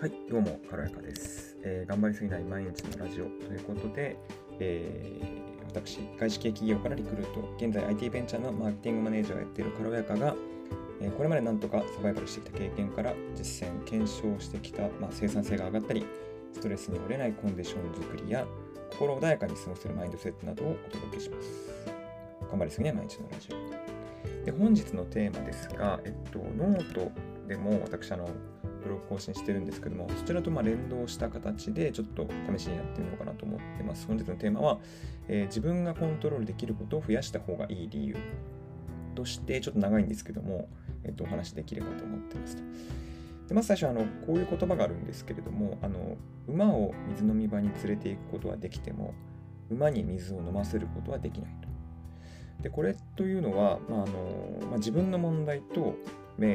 [0.00, 4.16] はい、どうも、軽やかです、えー、頑張りすぎない毎日のラジオということで、
[4.60, 10.36] えー、私、外資系企業からリクルート、現在 IT ベンチャーのマーケティングマネージャーをやっている軽やかが、
[11.00, 16.06] えー、これまでなんとかサバイバルしてきた経験から実践、検証してきた、まあ、生産性が上がったり、
[16.52, 18.46] ストレスに折れないコンディション作りや、
[18.92, 21.48] 心穏やかに過ごせるマインドセットなどをお届けします。
[22.48, 24.44] 頑張りすぎない毎日のラジオ。
[24.44, 27.10] で本日のテーマですが、えっと、ノート
[27.48, 28.28] でも私、あの、
[28.82, 34.06] ブログ更新してるんですけども、そちらとま連動した形でちょっと試しにやってみようかなと思ってます。
[34.06, 34.78] 本日のテーマは、
[35.28, 38.16] えー、自分がコントロールできることを増やした方がいい理由
[39.14, 40.68] として、ちょっと長いんですけども、
[41.04, 42.62] えっ、と、お話できればと思ってますと。
[43.48, 49.14] でまず最初あの、こういう言葉があるんですけれども、あの馬を水飲み場に連れていくことはできても、
[49.70, 51.68] 馬に水を飲ませることはできないと。
[52.62, 55.94] でこれというのは、まああのまあ、自分の問題と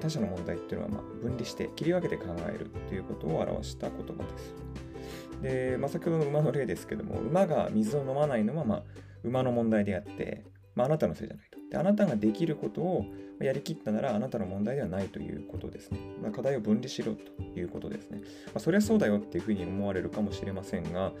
[0.00, 4.54] 他者の問題っていうのはま分離して切り分けて考えるということを表した言葉です。
[5.42, 8.82] で、まあ、先ほどの馬の例ですけども、馬が水を飲まないのはま
[9.22, 11.55] 馬の問題であって、まあ、あなたのせいじゃないと。
[11.70, 13.06] であなたができることを
[13.40, 15.98] やりきったならあなたの問題ではないということですね。
[16.22, 18.20] まあ、課題を分離しろということですね。
[18.46, 21.12] まあ、そりゃそうだよっていうふうに思われるかもしれませんが、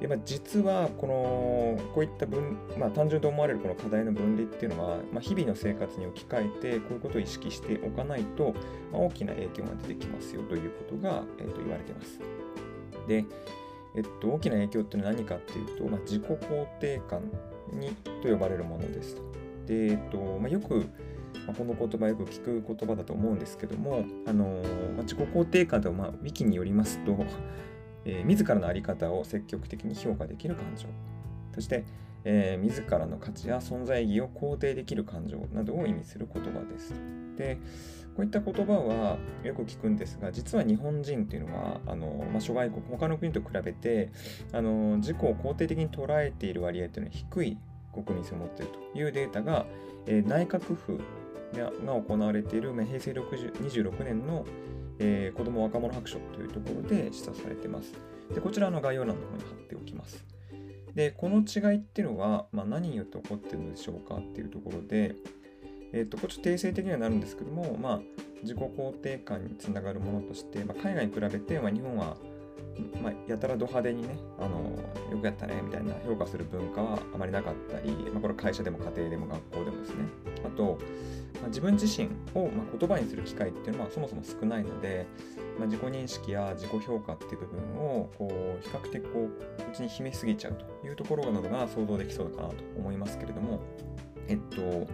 [0.00, 8.54] やっぱ実はこのこういった分、まあ、単純と思われるこの課題の分離っていうのは、まあ、日々の生活に置き換えてこういうことを意識しておかないと、
[8.92, 12.18] まあ、大きな影響が出てきますよということが、えー、と言われています。
[13.08, 13.24] で、
[13.94, 17.20] えっと、大きな影響っていうのは何かっていうと、まあ、自己肯定感
[17.72, 17.90] に
[18.22, 19.45] と呼ばれるものですと。
[19.66, 20.86] で、えっとまあ、よく、
[21.46, 24.62] まあ、この言葉よく聞く言葉だと思うんですけども、あの
[24.94, 27.16] まあ、自己肯定感では、まあ、ウィキによりますと、
[28.04, 30.86] えー、自らの在り方を積極的に評価できる感情
[31.54, 31.84] そして、
[32.24, 36.94] えー、自らの価値や存在意義を肯定できる感情などを意味する言葉です。
[37.36, 37.58] で
[38.16, 44.10] こういった言葉はよく聞くんですが実は日本人っていうのはあの、まあ、諸外国他の国と比べて
[44.52, 47.58] あの自己を肯定的に捉えている割合というのは低い
[48.02, 49.66] 国民性を持っているというデータが、
[50.06, 51.00] えー、内閣府
[51.54, 54.44] が行われている、まあ、平成26年の
[54.98, 57.92] えー、子ども若者白書というところで示唆されています。
[58.34, 60.24] でこちらの概要欄の方に貼っておきます。
[60.94, 65.14] で、この違いっていうのは、まあ、何によって起こっているのでしょうかっていうところで、
[65.92, 68.00] えっ、ー、と、こっち定性的にはなるんですけども、まあ、
[68.42, 72.16] 自己肯定感につながるものとして、まあ、海外に比べて、まあ、日本は、
[73.02, 74.72] まあ、やたらド派手にね、あの、
[75.10, 80.04] よくやったね、みたいな評価する文化はあまりなかったり、まあ、これ会社でも家庭でも学校でもですね。
[80.44, 80.78] あと、
[81.40, 85.06] まあ、自分自身をま言葉にする機会っていうのはそもそも少ないので、
[85.58, 93.60] まあ、自己認識や自己評価っていう部分をこう比較的こううちに秘めすぎちゃうというところなどが想像できそうかなと思いますけれども、
[94.28, 94.86] えっと、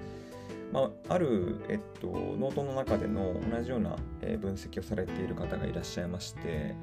[0.72, 6.74] まあ、ある、えっと、ノートの中での同じようなえ分析をされている方がいらっしゃいまして、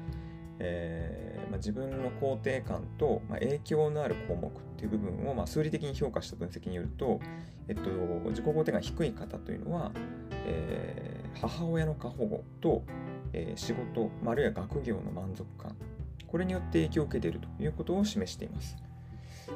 [0.60, 7.20] えーまあ、自分の肯定感と、まあ、影響のある項目っていう部分を、まあ、数理的に評価した分析によると、
[7.68, 7.90] えっと、
[8.30, 9.90] 自己肯定感低い方というのは、
[10.46, 12.84] えー、母親の過保護と、
[13.32, 15.74] えー、仕事、あるいは学業の満足感
[16.30, 18.76] これによって影響を受けているということを示しています。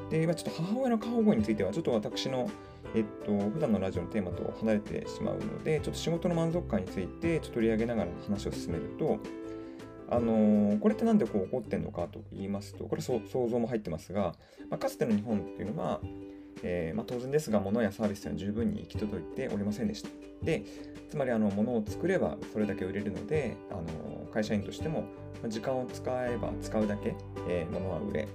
[0.09, 2.49] で、今ちょっと母親の過保護については、ちょっと私の、
[2.93, 9.19] えっと、普段のラジオのテーマと離れてしまうので、ちょっと仕事の満足感についてちょっと取り上げながら話を進めると、
[10.09, 14.35] あのー、これって何でこう起こってんのかと言いますと、これ想像も入ってますが、
[14.69, 15.99] まあ、かつての日本っていうのは、
[16.63, 20.09] えー、まあ、当然ですが、物やサービスは十分に行き届いておりませんでした。
[20.43, 20.63] で、
[21.09, 25.05] つまりあの物を作ればそれだけ売れるので、あの会社員としても
[25.47, 27.15] 時間を使えば使うだけ、
[27.47, 28.27] えー、物は売れ、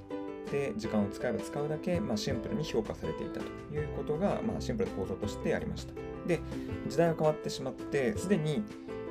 [0.51, 5.93] で時間を使えば使うだけ、まあ、シンプルに評価されていたということが、まあ、シンプルな構造としてありました。
[6.27, 6.41] で、
[6.89, 8.63] 時代が変わってしまって、すでに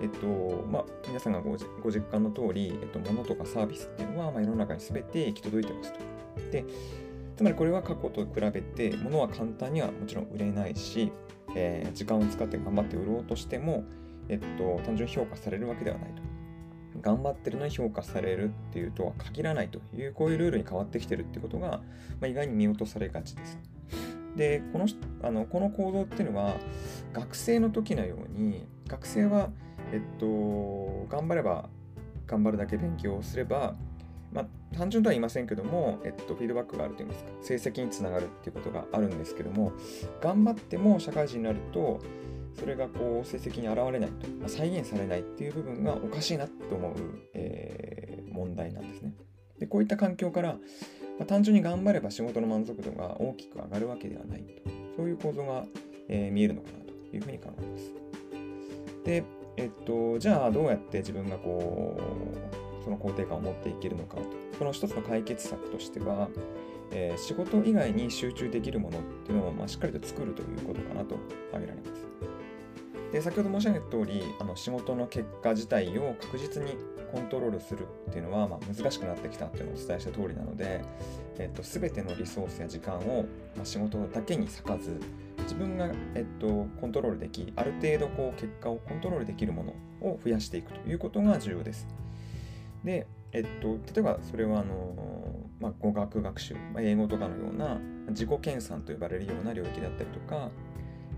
[0.02, 0.28] えっと、
[0.72, 1.58] まあ、皆さんがご
[1.92, 6.00] 実感の通り、えっと、物とかサービスっていうのは、まあ、世の中に全て行き届いてますと。
[6.52, 6.66] で、
[7.36, 11.12] つまりこれは過去と比べて、物は簡単にはもちろん売れないし、
[11.56, 13.84] えー、時間を使って頑張って売ろうとしても、
[14.30, 16.22] えっと、単純に評価されるわけではないと。
[17.02, 21.82] 頑張ってるのに評価されるっていうとは限らないという、こういうルールに変わってきてるってことが、ま
[22.24, 23.60] あ、意外に見落とされがちです。
[24.36, 24.88] で、この
[25.24, 26.56] あのこの構造っていうのは、
[27.14, 29.50] 学生の時のように、学生は
[29.92, 31.70] えっと、頑張れば
[32.28, 33.76] 頑張るだけ勉強をすれば、
[34.32, 39.72] まあ、単純とは言いませんけども、えっと、フィードバックがあるといいますか、成績につながるっていうことがあるんですけども、
[40.22, 42.00] 頑張っても社会人になると、
[42.54, 46.94] それがこう成績に現れないと、まあ、再現されないっていう部分がおかしいなと思う、
[47.34, 49.14] えー、問題なんですね。
[49.60, 55.66] でこういった環境から、まあ、単純に頑張れば仕事の満足度が大きく上がるわけではないと、そういう構造が、
[56.08, 57.94] えー、見えるのかなというふうに考えます。
[59.04, 59.24] で、
[59.60, 62.00] えっと、じゃあどうやって自分がこ
[62.82, 64.24] う、その肯定感を持っていけるのかと。
[64.58, 66.30] その一つの解決策としては、
[66.92, 71.18] えー、仕事以外に集中できるものっていうのを、まあ、しっかりと作るということかなと
[71.50, 72.06] 挙げられます。
[73.12, 76.78] で先ほど申し上げた通りあり、仕事の結果自体を確実に
[77.12, 80.86] コントロールするっていうのは、まあ、難しくなってきたっていうのをお伝えした通りなので、
[81.38, 83.26] えっと、全てのリソースや時間を、
[83.58, 85.02] まあ、仕事だけに割かず
[85.44, 91.88] 自分が、えっと、コントロールできある程度こう結果をコントロールできるものを増やしていくということが重要です。
[92.84, 94.96] で、えっと、例えばそれはあの、
[95.60, 100.50] まあ、語学学習、まあ、英語とかのような自己研鑽と呼ばれるような領域だったりとか、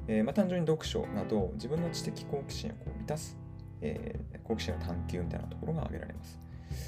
[0.07, 3.37] えー、まあ、単純に読書など自分の知的好奇心をこう満たす、
[3.81, 6.39] えー、好奇心の探求みたいなところが挙げられます。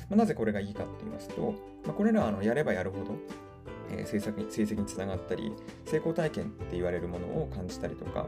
[0.09, 1.53] まあ、なぜこれがいいかって言いますと、
[1.85, 3.15] まあ、これらはあのやればやるほど、
[3.97, 5.53] えー、成績成績につながったり
[5.85, 8.27] 成功体験って言われるものを感じたりとか、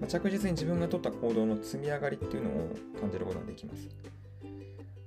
[0.00, 3.88] ま、着実に自分が取った行動の積み上がりっていうのを感じることができます。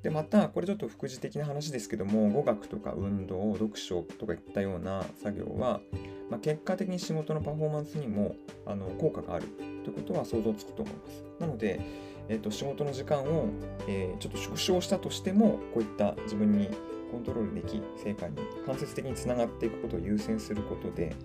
[0.04, 5.82] でまたこれちょっと副次的な話ですけども語学とか運動読書とかいったような作業は、
[6.30, 8.36] まあ、結果的に仕事のパフォーマンスにも
[8.66, 9.48] あの効果がある
[9.84, 11.82] ということは想像つくと思いますなので、
[12.30, 13.50] えーと、仕事の時間を、
[13.88, 16.70] えー、ちょっと縮小したとしてもこういった自分に
[17.12, 21.16] コントロールでき成果に間接的につながっていくことを優先することで、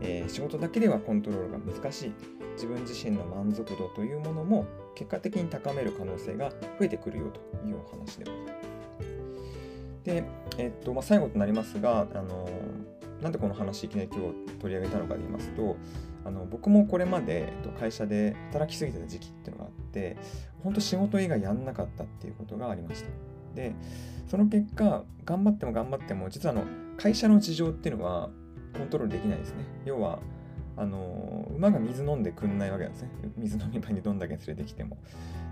[0.00, 2.12] えー、仕事だけではコントロールが難しい
[2.54, 10.04] 自分自身の満足度というものも結果的に高める可能性が増えてくるよというお話でございます。
[10.04, 10.24] で、
[10.58, 12.48] えっとまあ、最後となりますが、あの
[13.20, 15.76] なんでこの話いきなり今日取り上げたのかで言いますと、
[16.24, 20.16] あの僕もこれまで、えっと、会社で働きすぎてた時期っていうのがあって、
[20.62, 23.10] 本当仕事以外やんなかったっていうことがありました。
[23.58, 23.74] で、
[24.28, 26.62] その結果、頑張っても頑張っても、実はあの
[26.96, 28.30] 会社の事情っていうのは
[28.76, 29.64] コントロールできないですね。
[29.84, 30.20] 要は、
[30.76, 33.10] あの馬が水飲んでくんないわけなんですね。
[33.36, 34.96] 水飲み場にどんだけ連れてきても。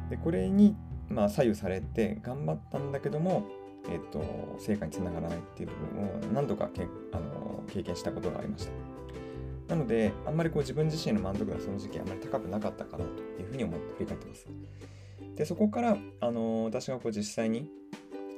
[0.08, 0.76] で、これに、
[1.08, 3.44] まあ、左右されて頑張ったんだけども、
[3.91, 9.75] えっと、成果につながらないっていう部分を何度かけあの経験したことがありました。
[9.75, 13.11] なので、あんまりこう自分自身の満足度はその時期あんまり高くなかったかなと
[13.43, 14.47] いうふうに思って振り返ってます。
[15.37, 17.69] で、そこから、あの私がこう実際に、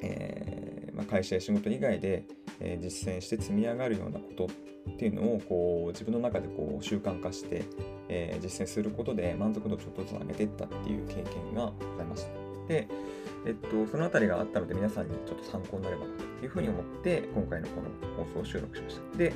[0.02, 2.24] えーまあ、会社や仕事以外で、
[2.58, 4.46] えー、実践して積み上がるようなこと
[4.90, 7.64] っていうのをこう自分の中でこう習慣化して、
[8.08, 12.30] えー、実践することで満足度をちょっとずつ上げていったっていう経験がございました。
[12.66, 12.88] で、
[13.46, 19.18] えっと、その辺りがあったので皆さんにちょっと参考になればなというふうに思って今回のこの放送を収録しました。
[19.18, 19.32] で、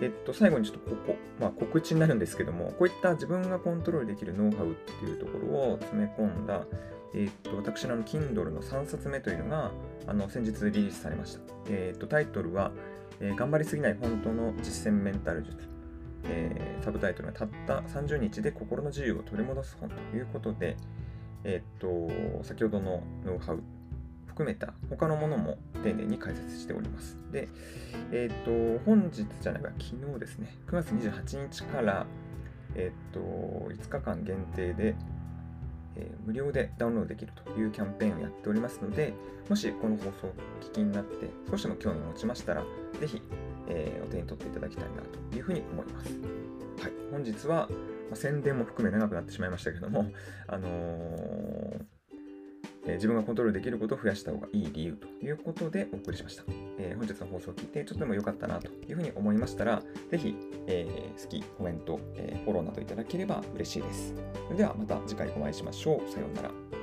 [0.00, 6.64] えっと、最後にちょっとここ、まあ、告知になるんですけども、こういった自分がコントロールできるノウハウっていうところを詰め込んだ、
[7.14, 9.72] えっと、私の Kindle の3冊目というのが、
[10.06, 11.40] あの、先日リリースされました。
[11.68, 12.72] えっと、タイトルは、
[13.20, 15.68] えー、頑張りすぎない本当の実践メンタル術。
[16.24, 20.76] えー、サブタイトルがたった30日で心の自由を取り戻す本ということで、
[21.44, 22.10] えっと、
[22.44, 23.62] 先ほどのノウハウ
[24.30, 27.18] 含めた他のものも丁寧に解説しております。
[27.32, 27.48] で、
[28.12, 28.50] えっと、
[28.84, 32.06] 本日じゃないか、昨日ですね、9月28日から、
[32.74, 34.94] えっと、5日間限定で、
[35.96, 39.12] えー、無料でダウンロードできるというキャンペーンをやっておりますので、
[39.48, 42.64] もしこの放送を聞きになって少しでも興味を持ちましたら、
[43.00, 43.20] ぜひ、
[43.68, 46.10] えー、お手に取っていただきたいなというふうに思います。
[46.82, 50.06] はい、本日は、まあ、宣伝も含め長くなってしまいましたけども、
[50.46, 51.99] あのー
[52.86, 56.44] え、自分がコントロールできることを増やした方がいい理由ということでお送りしました。
[56.78, 60.34] えー、本日の放送を聞いてちょっとでも良かったなというふうに思いましたら、ぜひ、
[60.66, 64.14] えー、好き、コメント、えフォローなどいただければ嬉しいです。
[64.46, 66.10] それではまた次回お会いしましょう。
[66.10, 66.79] さようなら。